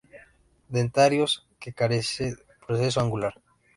[0.77, 2.25] Dentarios que carece
[2.65, 3.35] proceso angular.